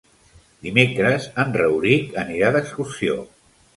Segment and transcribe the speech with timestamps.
[0.67, 3.19] Dimecres en Rauric anirà d'excursió.